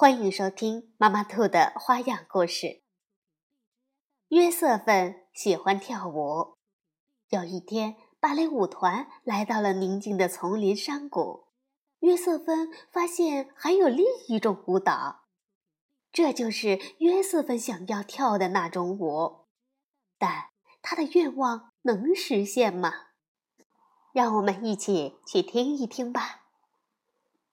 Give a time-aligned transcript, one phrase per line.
[0.00, 2.82] 欢迎收听妈妈兔的花样故事。
[4.28, 6.54] 约瑟芬喜欢跳舞。
[7.30, 11.48] 有一天，芭蕾舞团来到了宁静的丛林山谷。
[11.98, 15.24] 约瑟芬发现还有另一种舞蹈，
[16.12, 19.46] 这就是约瑟芬想要跳的那种舞。
[20.16, 22.92] 但他的愿望能实现吗？
[24.12, 26.44] 让我们一起去听一听吧。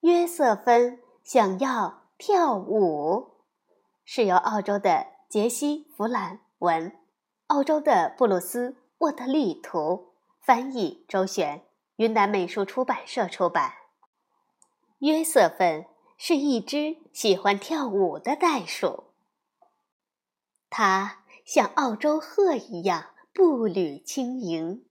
[0.01, 2.04] 约瑟芬想要。
[2.17, 3.43] 跳舞
[4.05, 6.97] 是由澳洲的杰西·弗兰文，
[7.47, 11.65] 澳洲的布鲁斯·沃特利图翻译，周璇，
[11.97, 13.73] 云南美术出版社出版。
[14.99, 15.85] 约瑟芬
[16.17, 19.11] 是一只喜欢跳舞的袋鼠，
[20.69, 24.85] 它像澳洲鹤一样步履轻盈，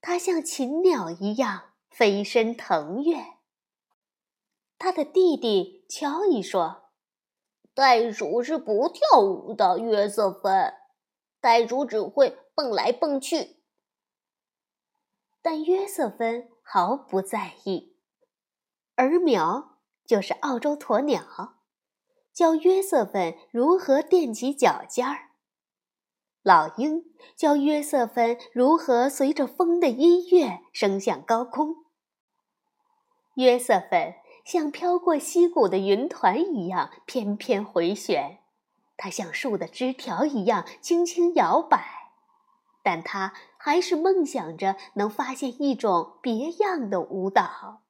[0.00, 3.37] 它像禽鸟一样飞身腾跃。
[4.78, 6.90] 他的弟弟乔伊说
[7.74, 10.72] ：“袋鼠是不跳舞的，约瑟芬。
[11.40, 13.56] 袋鼠只会蹦来蹦去。”
[15.42, 17.96] 但约瑟芬毫不在意。
[18.94, 21.56] 而苗就是澳洲鸵鸟，
[22.32, 25.30] 教约瑟芬如何踮起脚尖儿。
[26.42, 27.04] 老鹰
[27.36, 31.84] 教约瑟芬如何随着风的音乐升向高空。
[33.34, 34.14] 约瑟芬。
[34.48, 38.38] 像飘过溪谷的云团一样翩翩回旋，
[38.96, 42.14] 它像树的枝条一样轻轻摇摆，
[42.82, 47.82] 但它还是梦想着能发现一种别样的舞蹈。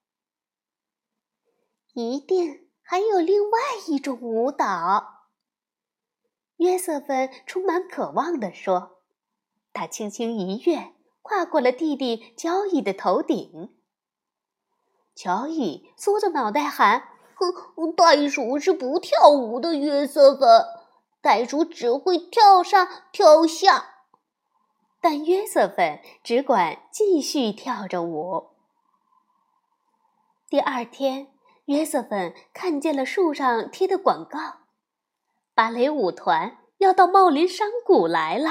[1.94, 5.28] 一定还有另外一种舞蹈。
[6.56, 9.03] 约瑟芬充满渴望地说
[9.72, 13.77] ：“他轻轻一跃，跨过了弟弟交易的头顶。”
[15.19, 20.65] 乔伊缩着脑袋喊：“哼，袋鼠是不跳舞的，约瑟芬。
[21.21, 24.05] 袋鼠只会跳上跳下。”
[25.03, 28.51] 但约瑟芬只管继续跳着舞。
[30.49, 31.33] 第二天，
[31.65, 34.39] 约瑟芬看见了树上贴的广告
[35.53, 38.51] ：“芭蕾舞团要到茂林山谷来了。”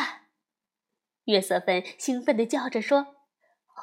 [1.24, 3.00] 约瑟芬兴奋地叫着说
[3.72, 3.82] ：“哦！”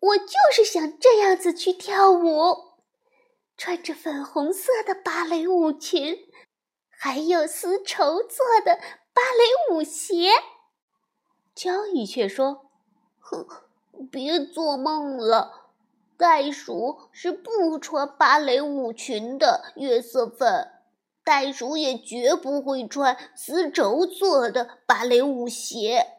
[0.00, 2.56] 我就是想这样子去跳舞，
[3.56, 6.16] 穿着粉红色的芭蕾舞裙，
[6.88, 8.78] 还有丝绸做的
[9.12, 10.30] 芭蕾舞鞋。
[11.54, 12.70] 交易却说
[13.20, 13.46] ：“哼，
[14.10, 15.72] 别做梦了，
[16.16, 19.72] 袋鼠是不穿芭蕾舞裙的。
[19.76, 20.70] 约瑟芬，
[21.22, 26.16] 袋鼠也绝不会穿丝绸做的芭蕾舞鞋。”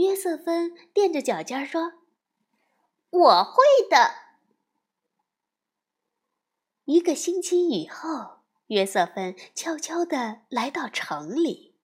[0.00, 1.92] 约瑟芬垫着脚尖说
[3.10, 4.14] ：“我会的。”
[6.88, 11.78] 一个星期以后，约瑟芬悄悄地来到城里，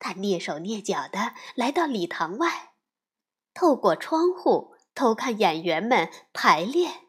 [0.00, 2.74] 他蹑手蹑脚地来到礼堂外，
[3.54, 7.06] 透过窗户偷看演员们排练。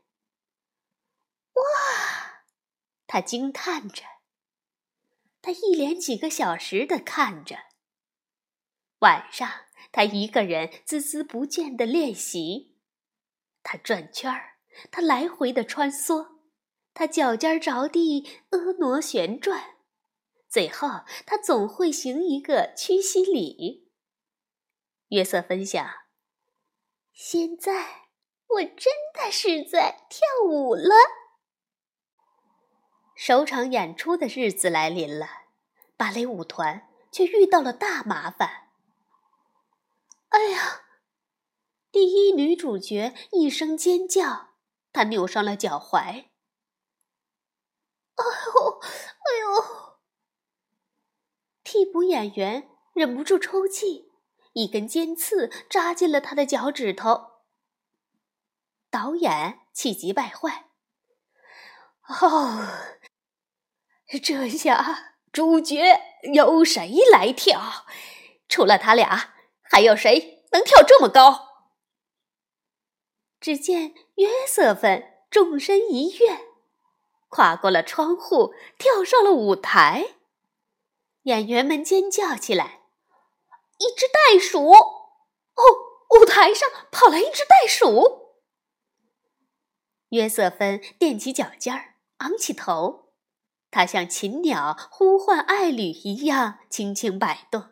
[1.53, 2.43] 哇！
[3.07, 4.03] 他惊叹着，
[5.41, 7.57] 他一连几个小时地看着。
[8.99, 9.65] 晚上。
[9.91, 12.77] 他一个人孜孜不倦地练习，
[13.63, 14.57] 他转圈儿，
[14.91, 16.37] 他来回的穿梭，
[16.93, 19.77] 他脚尖着地，婀娜旋转，
[20.47, 20.87] 最后
[21.25, 23.91] 他总会行一个屈膝礼。
[25.09, 25.87] 约瑟芬想：
[27.13, 28.11] 现在
[28.47, 30.93] 我真的是在跳舞了。
[33.15, 35.27] 首场演出的日子来临了，
[35.97, 38.68] 芭蕾舞团却遇到了大麻烦。
[40.29, 40.85] 哎呀！
[41.91, 44.49] 第一女主角一声尖叫，
[44.93, 45.97] 她扭伤了脚踝。
[45.97, 46.25] 哎
[48.15, 49.97] 呦，哎呦！
[51.63, 54.11] 替补演员忍不住抽泣，
[54.53, 57.43] 一根尖刺扎进了他的脚趾头。
[58.91, 60.69] 导演气急败坏
[62.21, 62.67] ：“哦，
[64.23, 65.99] 这下主角
[66.33, 67.87] 由谁来跳？
[68.47, 69.33] 除了他俩。”
[69.71, 71.67] 还有谁能跳这么高？
[73.39, 76.39] 只见约瑟芬纵身一跃，
[77.29, 80.15] 跨过了窗户，跳上了舞台。
[81.23, 82.81] 演员们尖叫起来
[83.77, 84.71] ：“一只袋鼠！
[84.71, 85.63] 哦，
[86.19, 88.39] 舞台上跑来一只袋鼠！”
[90.09, 93.13] 约瑟芬踮起脚尖儿，昂起头，
[93.69, 97.69] 他像禽鸟呼唤爱侣一样轻轻摆动，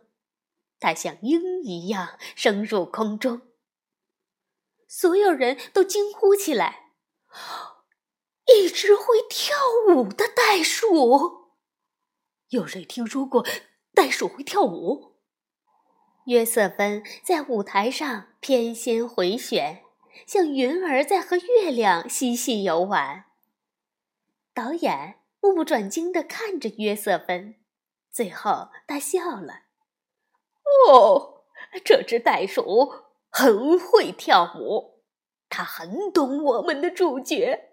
[0.80, 3.42] 他像鹰一样升入空中。
[4.88, 6.94] 所有人都惊呼起来
[8.48, 9.56] ：“一只会跳
[9.90, 11.48] 舞的袋鼠！”
[12.50, 13.46] 有谁听说过
[13.94, 15.18] 袋鼠会跳舞？
[16.28, 19.84] 约瑟芬在舞台上翩跹回旋，
[20.26, 23.26] 像云儿在和月亮嬉戏游玩。
[24.54, 27.56] 导演目不转睛地看着约瑟芬，
[28.10, 29.64] 最后他笑了
[30.90, 31.44] ：“哦，
[31.84, 35.04] 这只袋鼠。”很会跳舞，
[35.48, 37.70] 他很懂我们的主角，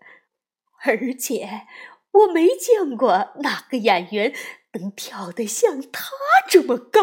[0.85, 1.62] 而且
[2.11, 4.35] 我没见过哪个演员
[4.73, 6.11] 能跳得像他
[6.50, 7.00] 这么高。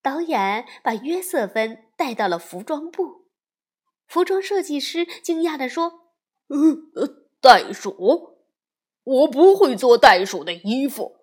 [0.00, 3.26] 导演把约瑟芬带到了服装部，
[4.06, 6.12] 服装设计师惊讶地说
[6.48, 7.08] ：“呃，
[7.42, 8.38] 袋鼠，
[9.02, 11.16] 我不会做袋鼠的衣服。”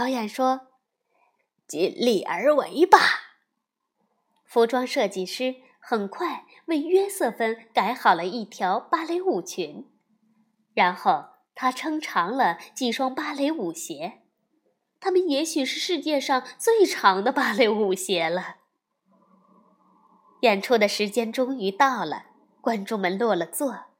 [0.00, 0.68] 导演说。
[1.68, 2.98] 尽力而为吧。
[4.46, 9.90] 服装设计师很快为约瑟芬改好了一条芭蕾舞裙，
[10.72, 14.22] 然后他撑长了几双芭蕾舞鞋，
[14.98, 18.56] 它们也许是世界上最长的芭蕾舞鞋了。
[20.40, 22.24] 演出的时间终于到了，
[22.62, 23.90] 观众们落了座，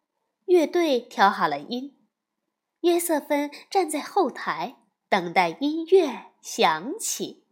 [0.47, 1.99] 乐队调好了音，
[2.81, 4.79] 约瑟芬站在后台
[5.11, 7.45] 等待音乐响起。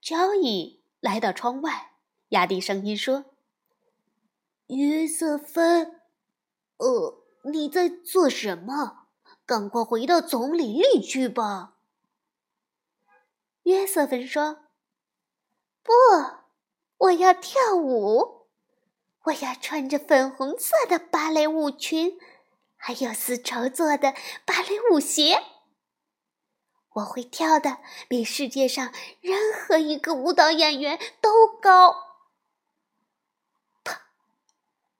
[0.00, 1.92] 交易来到窗外，
[2.30, 3.26] 压低声音说
[4.68, 6.00] ：“约瑟芬，
[6.78, 9.08] 呃，你在做什么？
[9.44, 11.76] 赶快回到丛林里去吧。”
[13.64, 14.60] 约瑟芬说
[15.84, 15.92] ：“不，
[16.96, 18.46] 我要跳舞，
[19.24, 22.18] 我要穿着粉红色的芭蕾舞裙，
[22.76, 24.14] 还有丝绸做的
[24.46, 25.36] 芭蕾舞鞋。”
[26.96, 27.78] 我会跳的
[28.08, 31.94] 比世界上任何一个舞蹈演员都高。
[33.84, 34.06] 啪，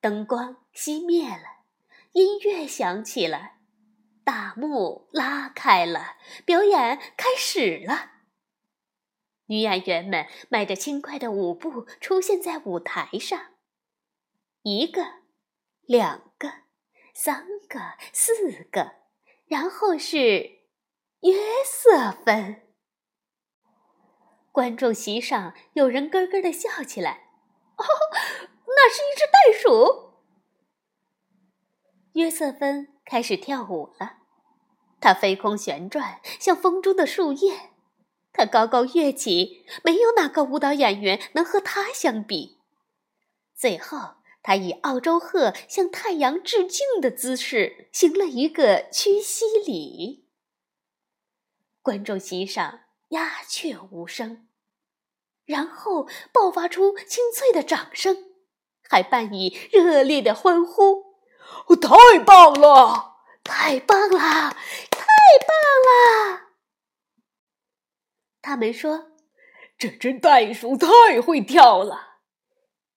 [0.00, 1.64] 灯光熄灭了，
[2.12, 3.52] 音乐响起了，
[4.24, 8.12] 大幕拉开了，表演开始了。
[9.46, 13.54] 女演员们迈着轻快的舞步出现在舞台上，
[14.62, 15.02] 一个，
[15.82, 16.52] 两个，
[17.14, 18.96] 三个，四个，
[19.46, 20.55] 然后是。
[21.26, 21.34] 约
[21.64, 22.62] 瑟芬，
[24.52, 27.30] 观众席上有人咯咯的笑起来。
[27.76, 27.84] 哦，
[28.68, 30.12] 那是一只袋鼠。
[32.12, 34.18] 约瑟芬开始跳舞了，
[35.00, 37.70] 她飞空旋转，像风中的树叶。
[38.32, 42.60] 她高高跃起，没有哪个舞蹈演员能和她相比。
[43.56, 50.25] 最后，她以澳洲鹤向太阳致敬的姿势，行了一个屈膝礼。
[51.86, 52.80] 观众席上
[53.10, 54.48] 鸦雀无声，
[55.44, 58.32] 然后爆发出清脆的掌声，
[58.90, 61.20] 还伴以热烈的欢呼。
[61.80, 63.18] 太棒了！
[63.44, 64.18] 太棒了！
[64.90, 65.06] 太
[65.46, 66.48] 棒了！
[68.42, 69.12] 他们说
[69.78, 72.16] ：“这只袋鼠太会跳了，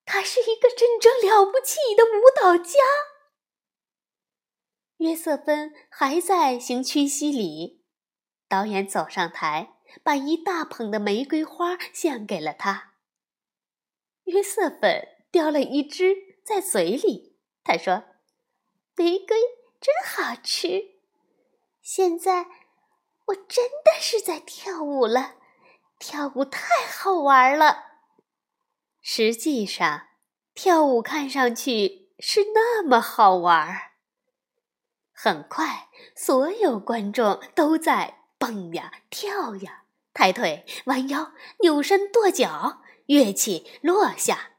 [0.04, 2.80] 它是一个真正了不起的舞蹈家。”
[4.98, 7.79] 约瑟芬还在行屈膝礼。
[8.50, 12.94] 导演走上台，把一大捧的玫瑰花献给了他。
[14.24, 18.06] 约瑟芬叼了一支在嘴里，他说
[18.98, 19.38] ：“玫瑰
[19.80, 20.96] 真好吃。
[21.82, 22.48] 现在
[23.28, 25.36] 我真的是在跳舞了，
[26.00, 27.84] 跳舞太好玩了。
[29.02, 30.08] 实际上，
[30.56, 33.92] 跳舞看上去是那么好玩。
[35.14, 44.54] 很快，所有观众都在。”蹦呀，跳呀，抬腿，弯腰，扭身，跺脚，跃起，落下，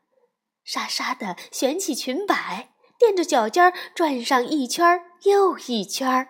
[0.63, 6.29] 沙沙的旋起裙摆，垫着脚尖转上一圈又一圈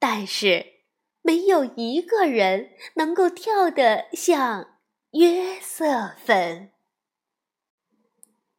[0.00, 0.82] 但是，
[1.22, 4.78] 没有一个人能够跳得像
[5.12, 6.72] 约瑟芬。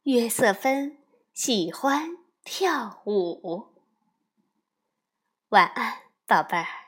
[0.04, 0.98] 约瑟芬
[1.32, 3.74] 喜欢跳舞。
[5.50, 6.85] 晚安，宝贝儿。